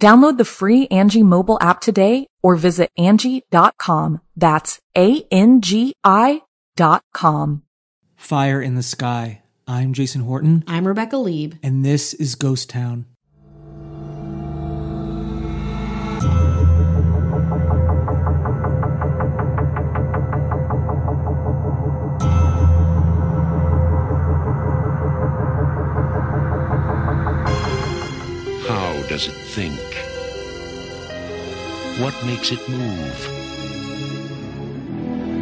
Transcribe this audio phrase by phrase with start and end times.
[0.00, 4.20] Download the free Angi mobile app today or visit Angi.com.
[4.36, 6.42] That's A-N-G-I
[6.76, 7.62] dot com.
[8.14, 9.42] Fire in the Sky.
[9.66, 11.56] I'm Jason Horton, I'm Rebecca Lieb.
[11.62, 13.06] and this is Ghost Town.
[31.98, 33.18] What makes it move?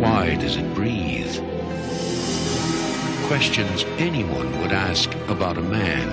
[0.01, 1.37] Why does it breathe?
[3.27, 6.09] Questions anyone would ask about a man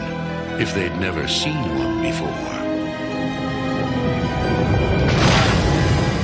[0.60, 2.28] if they'd never seen one before.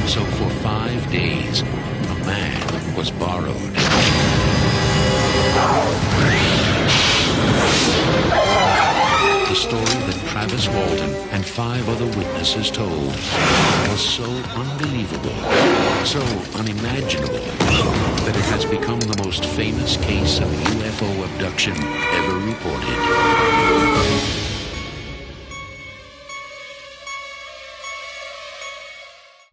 [0.10, 3.80] So for five days, a man was borrowed.
[9.50, 13.08] The story that Travis Walton and five other witnesses told
[13.90, 16.22] was so unbelievable, so
[16.54, 17.40] unimaginable,
[18.26, 21.74] that it has become the most famous case of UFO abduction
[22.14, 24.39] ever reported.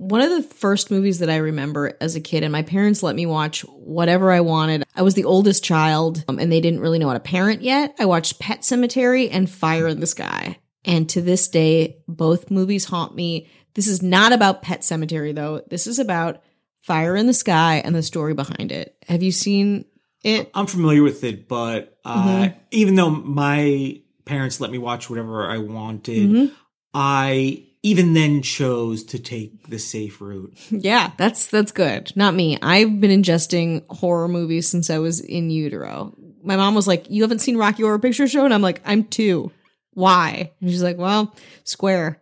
[0.08, 3.16] One of the first movies that I remember as a kid, and my parents let
[3.16, 4.84] me watch whatever I wanted.
[4.94, 7.94] I was the oldest child, um, and they didn't really know how to parent yet.
[7.98, 10.58] I watched Pet Sematary and Fire in the Sky.
[10.84, 13.48] And to this day, both movies haunt me.
[13.74, 15.62] This is not about Pet Sematary, though.
[15.68, 16.42] This is about
[16.82, 18.96] Fire in the Sky and the story behind it.
[19.08, 19.86] Have you seen
[20.22, 20.50] it?
[20.54, 22.58] I'm familiar with it, but uh, Mm-hmm.
[22.70, 26.54] even though my parents let me watch whatever I wanted, Mm-hmm.
[26.94, 30.58] I even then chose to take the safe route.
[30.72, 32.12] Yeah, that's that's good.
[32.16, 32.58] Not me.
[32.60, 36.12] I've been ingesting horror movies since I was in utero.
[36.42, 39.04] My mom was like, "You haven't seen Rocky Horror Picture Show?" And I'm like, "I'm
[39.04, 39.52] two.
[39.92, 41.32] Why?" And she's like, "Well,
[41.62, 42.20] Square."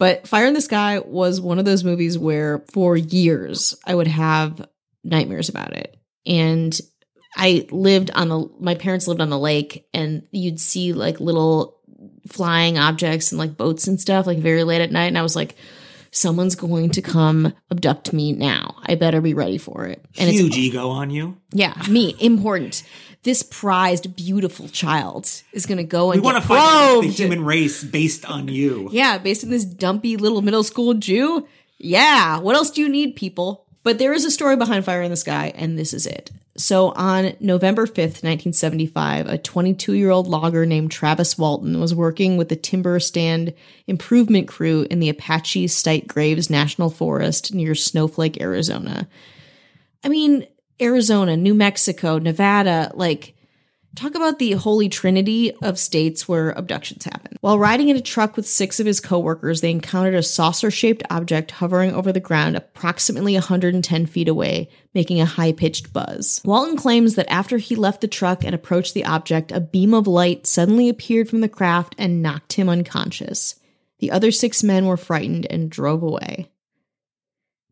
[0.00, 4.08] But Fire in the Sky was one of those movies where for years I would
[4.08, 4.66] have
[5.04, 5.96] nightmares about it.
[6.26, 6.78] And
[7.36, 11.79] I lived on the my parents lived on the lake and you'd see like little
[12.28, 15.36] flying objects and like boats and stuff like very late at night and I was
[15.36, 15.56] like
[16.10, 18.76] someone's going to come abduct me now.
[18.84, 20.04] I better be ready for it.
[20.18, 21.36] And Huge it's ego on you.
[21.52, 22.82] yeah, me important.
[23.22, 27.44] This prized beautiful child is going to go and We want to find the human
[27.44, 28.88] race based on you.
[28.92, 31.46] Yeah, based on this dumpy little middle school Jew.
[31.76, 33.66] Yeah, what else do you need, people?
[33.82, 36.30] But there is a story behind Fire in the Sky, and this is it.
[36.56, 42.36] So on November 5th, 1975, a 22 year old logger named Travis Walton was working
[42.36, 43.54] with the timber stand
[43.86, 49.08] improvement crew in the Apache-Sitgreaves National Forest near Snowflake, Arizona.
[50.02, 50.46] I mean,
[50.80, 53.34] Arizona, New Mexico, Nevada, like,
[53.96, 57.36] Talk about the holy trinity of states where abductions happen.
[57.40, 61.02] While riding in a truck with six of his coworkers, they encountered a saucer shaped
[61.10, 66.40] object hovering over the ground approximately 110 feet away, making a high pitched buzz.
[66.44, 70.06] Walton claims that after he left the truck and approached the object, a beam of
[70.06, 73.56] light suddenly appeared from the craft and knocked him unconscious.
[73.98, 76.48] The other six men were frightened and drove away.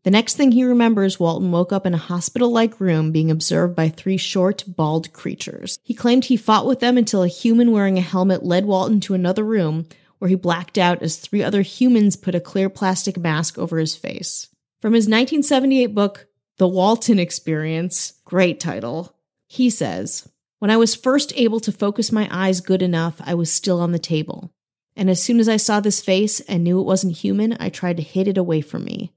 [0.03, 3.75] The next thing he remembers, Walton woke up in a hospital like room being observed
[3.75, 5.77] by three short, bald creatures.
[5.83, 9.13] He claimed he fought with them until a human wearing a helmet led Walton to
[9.13, 9.87] another room
[10.19, 13.95] where he blacked out as three other humans put a clear plastic mask over his
[13.95, 14.47] face.
[14.81, 19.15] From his 1978 book, The Walton Experience, great title,
[19.47, 20.29] he says,
[20.59, 23.91] When I was first able to focus my eyes good enough, I was still on
[23.91, 24.53] the table.
[24.95, 27.97] And as soon as I saw this face and knew it wasn't human, I tried
[27.97, 29.13] to hit it away from me.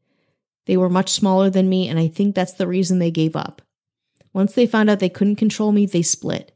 [0.66, 3.62] They were much smaller than me, and I think that's the reason they gave up.
[4.32, 6.52] Once they found out they couldn't control me, they split.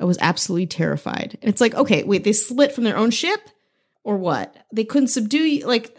[0.00, 1.36] I was absolutely terrified.
[1.42, 3.40] And it's like, okay, wait, they split from their own ship?
[4.04, 4.56] Or what?
[4.72, 5.66] They couldn't subdue you?
[5.66, 5.98] Like,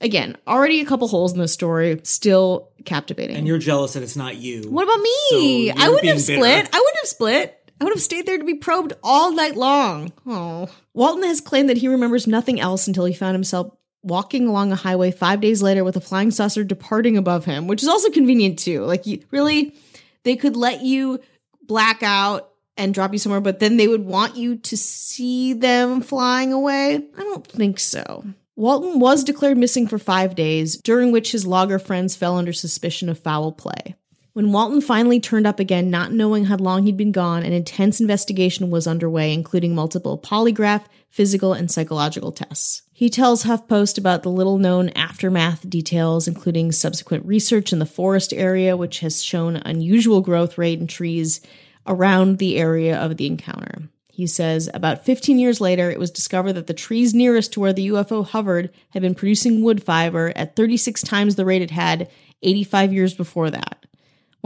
[0.00, 3.36] Again, already a couple holes in the story, still captivating.
[3.36, 4.70] And you're jealous that it's not you.
[4.70, 5.70] what about me?
[5.70, 6.38] So I wouldn't have split.
[6.40, 6.68] bitter.
[6.72, 7.72] I wouldn't have split.
[7.80, 10.12] I would have stayed there to be probed all night long.
[10.26, 10.68] Oh.
[10.94, 13.74] Walton has claimed that he remembers nothing else until he found himself
[14.06, 17.82] walking along a highway five days later with a flying saucer departing above him, which
[17.82, 18.84] is also convenient too.
[18.84, 19.74] Like, you, really,
[20.22, 21.20] they could let you
[21.62, 26.00] black out and drop you somewhere, but then they would want you to see them
[26.00, 26.94] flying away?
[26.94, 28.24] I don't think so.
[28.54, 33.08] Walton was declared missing for five days, during which his logger friends fell under suspicion
[33.08, 33.96] of foul play.
[34.36, 38.02] When Walton finally turned up again, not knowing how long he'd been gone, an intense
[38.02, 42.82] investigation was underway, including multiple polygraph, physical, and psychological tests.
[42.92, 48.34] He tells HuffPost about the little known aftermath details, including subsequent research in the forest
[48.34, 51.40] area, which has shown unusual growth rate in trees
[51.86, 53.88] around the area of the encounter.
[54.12, 57.72] He says about 15 years later, it was discovered that the trees nearest to where
[57.72, 62.10] the UFO hovered had been producing wood fiber at 36 times the rate it had
[62.42, 63.85] 85 years before that.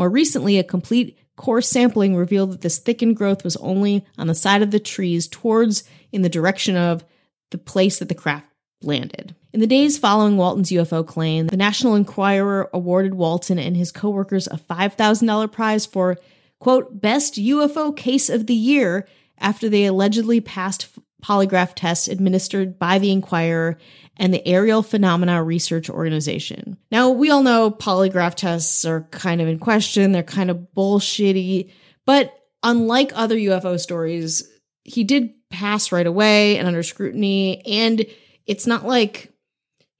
[0.00, 4.34] More recently, a complete core sampling revealed that this thickened growth was only on the
[4.34, 7.04] side of the trees towards in the direction of
[7.50, 8.46] the place that the craft
[8.80, 9.34] landed.
[9.52, 14.46] In the days following Walton's UFO claim, the National Enquirer awarded Walton and his coworkers
[14.46, 16.16] a $5,000 prize for,
[16.60, 19.06] quote, best UFO case of the year
[19.36, 20.88] after they allegedly passed
[21.22, 23.76] polygraph tests administered by the Enquirer
[24.20, 26.76] and the Aerial Phenomena Research Organization.
[26.92, 31.72] Now, we all know polygraph tests are kind of in question, they're kind of bullshitty,
[32.04, 32.32] but
[32.62, 34.46] unlike other UFO stories,
[34.84, 38.04] he did pass right away and under scrutiny, and
[38.46, 39.32] it's not like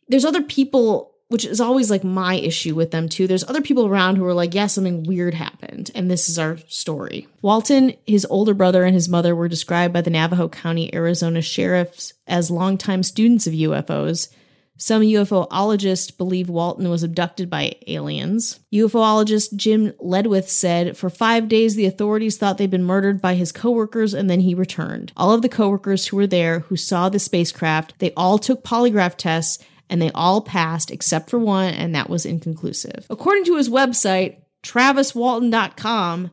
[0.08, 3.28] there's other people which is always like my issue with them too.
[3.28, 6.58] There's other people around who are like, yeah, something weird happened, and this is our
[6.66, 7.28] story.
[7.40, 12.14] Walton, his older brother, and his mother were described by the Navajo County, Arizona sheriffs
[12.26, 14.28] as longtime students of UFOs.
[14.76, 18.58] Some UFOologists believe Walton was abducted by aliens.
[18.72, 23.52] UFOologist Jim Ledwith said, For five days, the authorities thought they'd been murdered by his
[23.52, 25.12] coworkers, and then he returned.
[25.16, 29.14] All of the coworkers who were there, who saw the spacecraft, they all took polygraph
[29.14, 33.06] tests and they all passed except for one, and that was inconclusive.
[33.10, 36.30] According to his website, traviswalton.com,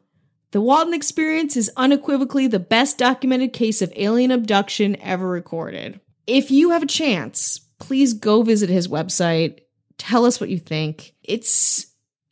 [0.51, 5.99] the Walton experience is unequivocally the best documented case of alien abduction ever recorded.
[6.25, 9.59] If you have a chance, please go visit his website.
[9.97, 11.13] Tell us what you think.
[11.23, 11.87] It's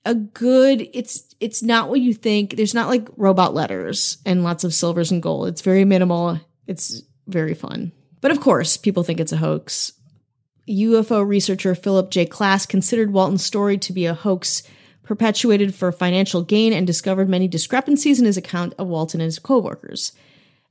[0.05, 2.55] a good it's it's not what you think.
[2.55, 5.47] There's not like robot letters and lots of silvers and gold.
[5.47, 6.39] It's very minimal.
[6.67, 7.91] It's very fun.
[8.21, 9.93] But of course, people think it's a hoax.
[10.67, 12.25] UFO researcher Philip J.
[12.25, 14.63] Klass considered Walton's story to be a hoax
[15.03, 19.37] perpetuated for financial gain and discovered many discrepancies in his account of Walton and his
[19.37, 20.11] coworkers.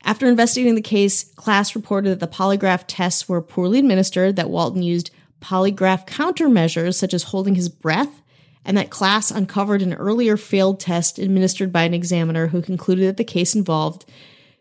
[0.02, 4.82] After investigating the case, Klass reported that the polygraph tests were poorly administered, that Walton
[4.82, 5.10] used
[5.40, 8.20] polygraph countermeasures such as holding his breath,
[8.64, 13.16] and that Klass uncovered an earlier failed test administered by an examiner who concluded that
[13.16, 14.04] the case involved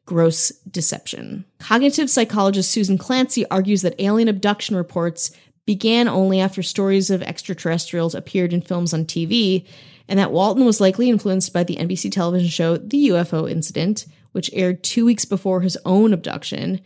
[0.05, 1.45] gross deception.
[1.59, 5.31] Cognitive psychologist Susan Clancy argues that alien abduction reports
[5.65, 9.65] began only after stories of extraterrestrials appeared in films on TV,
[10.09, 14.49] and that Walton was likely influenced by the NBC television show The UFO Incident, which
[14.53, 16.81] aired two weeks before his own abduction,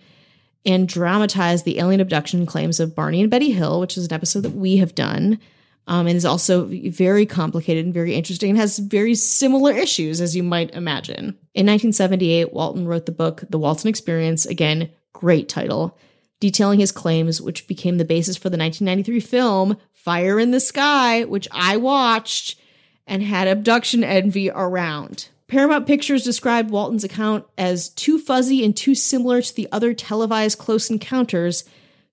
[0.65, 4.41] and dramatized the alien abduction claims of Barney and Betty Hill, which is an episode
[4.41, 5.39] that we have done.
[5.89, 10.35] Um, and is also very complicated and very interesting and has very similar issues, as
[10.35, 11.37] you might imagine.
[11.53, 15.97] In 1978, Walton wrote the book The Walton Experience, again, great title,
[16.41, 21.23] detailing his claims, which became the basis for the 1993 film Fire in the Sky,
[21.23, 22.59] which I watched
[23.07, 25.29] and had abduction envy around.
[25.47, 30.59] Paramount Pictures described Walton's account as too fuzzy and too similar to the other televised
[30.59, 31.63] close encounters,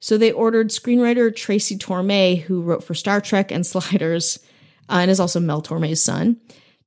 [0.04, 4.38] so they ordered screenwriter Tracy Torme, who wrote for Star Trek and Sliders,
[4.90, 6.36] uh, and is also Mel Torme's son,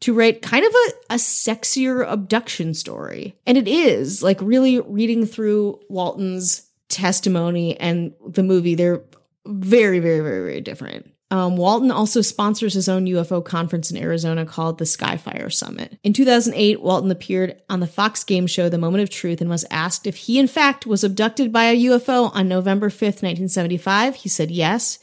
[0.01, 3.35] to write kind of a, a sexier abduction story.
[3.47, 9.01] And it is, like, really reading through Walton's testimony and the movie, they're
[9.47, 11.11] very, very, very, very different.
[11.29, 15.99] Um, Walton also sponsors his own UFO conference in Arizona called the Skyfire Summit.
[16.03, 19.65] In 2008, Walton appeared on the Fox game show The Moment of Truth and was
[19.69, 24.15] asked if he, in fact, was abducted by a UFO on November 5th, 1975.
[24.15, 24.99] He said yes.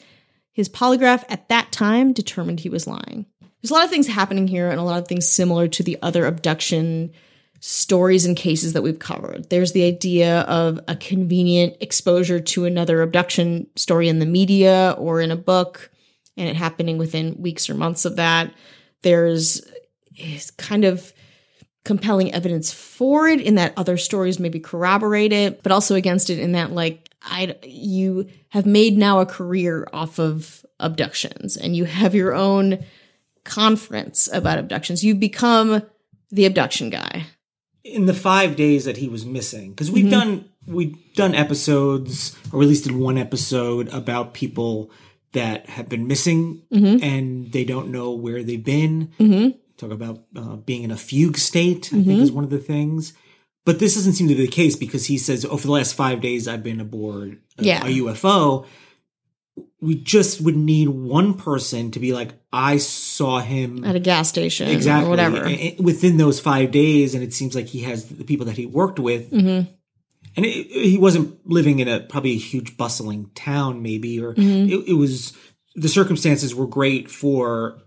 [0.52, 3.26] His polygraph at that time determined he was lying.
[3.60, 5.98] There's a lot of things happening here and a lot of things similar to the
[6.00, 7.12] other abduction
[7.60, 9.48] stories and cases that we've covered.
[9.50, 15.20] There's the idea of a convenient exposure to another abduction story in the media or
[15.20, 15.90] in a book
[16.36, 18.52] and it happening within weeks or months of that.
[19.02, 19.62] There's
[20.58, 21.12] kind of
[21.84, 26.38] compelling evidence for it in that other stories maybe corroborate it, but also against it
[26.38, 31.84] in that, like, I you have made now a career off of abductions and you
[31.84, 32.84] have your own
[33.44, 35.02] conference about abductions.
[35.02, 35.82] You've become
[36.30, 37.26] the abduction guy.
[37.84, 40.10] in the five days that he was missing because we've mm-hmm.
[40.10, 44.90] done we've done episodes or at least did one episode about people
[45.34, 49.12] that have been missing and they don't know where they've been.
[49.76, 53.12] Talk about uh, being in a fugue state i think is one of the things.
[53.66, 55.94] But this doesn't seem to be the case because he says oh for the last
[55.94, 57.84] five days i've been aboard a, Yeah.
[57.84, 58.66] a ufo
[59.80, 64.28] we just would need one person to be like i saw him At a gas
[64.28, 65.06] station exactly.
[65.06, 65.44] or whatever.
[65.82, 67.14] Within those five days.
[67.14, 69.70] And it seems like he has the people that he worked with Mm-hmm.
[70.36, 74.70] And it, he wasn't living in a probably a huge bustling town maybe or Mm-hmm.
[74.72, 75.32] it, it was
[75.74, 77.80] the circumstances were great for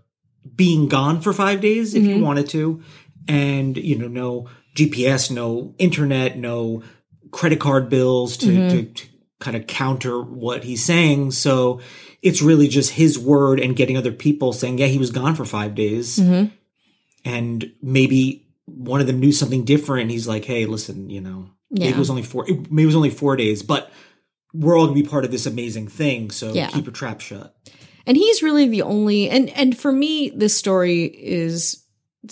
[0.54, 2.10] being gone for five days if Mm-hmm.
[2.18, 2.82] you wanted to
[3.26, 6.82] and you know no gps no internet no
[7.30, 8.68] credit card bills to, Mm-hmm.
[8.76, 9.06] to, to
[9.40, 11.80] kind of counter what he's saying so
[12.22, 15.44] it's really just his word and getting other people saying yeah he was gone for
[15.44, 16.54] five days Mm-hmm.
[17.24, 20.10] and maybe one of them knew something different.
[20.10, 22.48] He's like, "Hey, listen, you know, maybe it was only four.
[22.48, 23.90] it- Maybe it was only four days, but
[24.54, 26.30] we're all gonna be part of this amazing thing.
[26.30, 26.68] So Yeah.
[26.68, 27.54] keep your trap shut."
[28.06, 31.84] and he's really the only and and for me this story is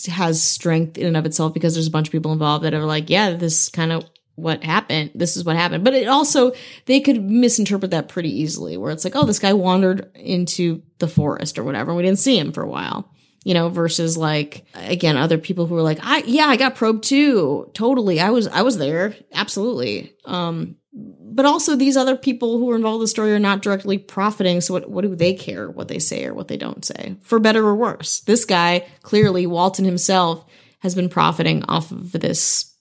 [0.09, 2.85] has strength in and of itself because there's a bunch of people involved that are
[2.87, 4.03] like yeah this kind of
[4.37, 6.53] what happened this is what happened but it also
[6.87, 11.09] they could misinterpret that pretty easily where it's like oh this guy wandered into the
[11.09, 13.11] forest or whatever and we didn't see him for a while
[13.47, 17.05] you know versus like again other people who are like i yeah i got probed
[17.05, 17.71] too.
[17.75, 18.19] Totally.
[18.19, 19.15] I was i was there.
[19.33, 20.13] Absolutely.
[20.25, 23.99] Um but also these other people who are involved in the story are not directly
[23.99, 24.61] profiting.
[24.61, 27.15] So what, what do they care what they say or what they don't say?
[27.23, 30.45] For better or worse this guy clearly walton himself
[30.81, 32.75] has been profiting off of this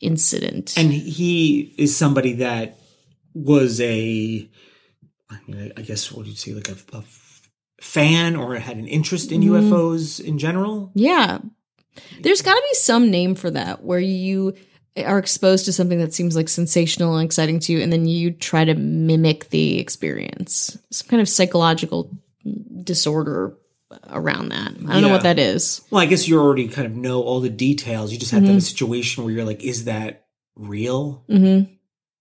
[0.00, 0.76] incident.
[0.76, 2.78] And he is somebody that
[3.32, 4.48] was a,
[5.30, 7.04] I mean, I guess what do you say, like a, a
[7.84, 9.72] fan or had an interest in Mm-hmm.
[9.72, 10.90] UFOs in general.
[10.94, 11.38] yeah
[12.22, 14.54] there's got to be some name for that where you
[14.96, 18.30] are exposed to something that seems like sensational and exciting to you and then you
[18.32, 22.10] try to mimic the experience some kind of psychological
[22.82, 23.56] disorder
[24.10, 26.94] around that i don't know what that is Well, I guess you already kind of
[26.96, 28.12] know all the details.
[28.12, 28.54] You just have to Mm-hmm.
[28.54, 30.26] have a situation where you're like, "Is that
[30.56, 31.72] real?" mm-hmm.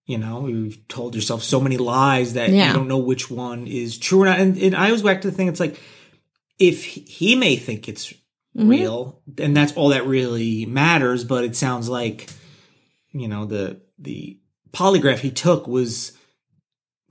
[0.06, 2.68] You know, you've told yourself so many lies that Yeah.
[2.68, 4.40] you don't know which one is true or not.
[4.40, 5.48] And, and I always go back to the thing.
[5.48, 5.80] It's like
[6.60, 8.14] if he may think it's
[8.56, 8.70] Mm-hmm.
[8.70, 11.24] real, and that's all that really matters.
[11.24, 12.30] But it sounds like
[13.12, 14.38] you know the the
[14.72, 16.12] polygraph he took was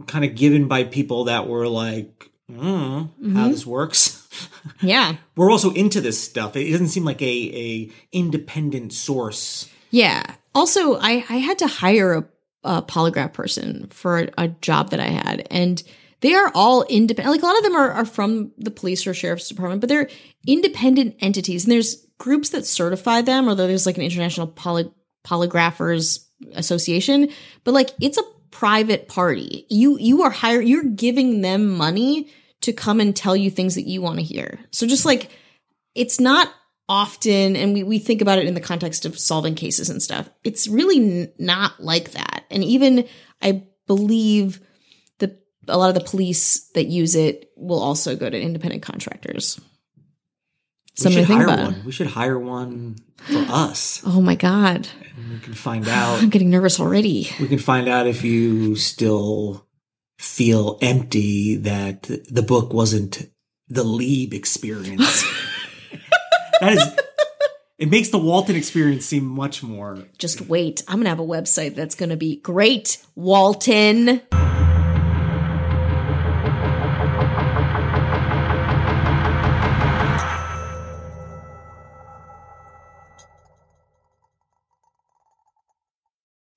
[0.07, 3.51] kind of given by people that were like, mm, "How Mm-hmm.
[3.51, 4.21] this works."
[4.83, 6.55] yeah we're also into this stuff.
[6.55, 9.69] It doesn't seem like a a independent source.
[9.91, 10.23] Yeah.
[10.55, 12.29] Also, I, I had to hire a,
[12.65, 15.83] a polygraph person for a, job that I had, and
[16.21, 17.35] they are all independent.
[17.35, 20.09] Like a lot of them are, are from the police or sheriff's department, but they're
[20.47, 21.65] independent entities.
[21.65, 24.91] And there's groups that certify them, or there's like an international poly,
[25.25, 27.29] polygraphers association.
[27.65, 29.67] But like it's a private party.
[29.69, 30.69] You you are hiring.
[30.69, 34.61] You're giving them money to come and tell you things that you want to hear.
[34.71, 35.31] So just like
[35.95, 36.49] it's not
[36.93, 40.29] often and we, we think about it in the context of solving cases and stuff
[40.45, 43.09] it's really n- not like that and even
[43.41, 44.61] i believe
[45.19, 45.35] the
[45.69, 49.59] a lot of the police that use it will also go to independent contractors
[51.03, 51.83] We should hire about one.
[51.87, 54.03] We should hire one for us.
[54.05, 54.87] oh my god
[55.33, 56.21] We can find out.
[56.23, 59.67] i'm getting nervous already We can find out if you still
[60.19, 63.31] feel empty that the book wasn't
[63.69, 65.25] the Lieb experience.
[66.63, 66.85] that is.
[67.79, 69.99] It makes the Walton experience seem much more.
[70.17, 74.23] just wait i'm gonna have a website that's gonna be great walton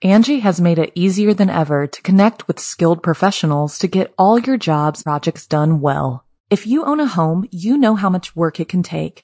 [0.04, 4.38] Angi has made it easier than ever to connect with skilled professionals to get all
[4.38, 6.24] your jobs projects done well.
[6.52, 9.24] If you own a home, you know how much work it can take,